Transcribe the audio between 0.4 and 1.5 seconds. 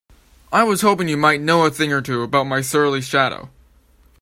I was hoping you might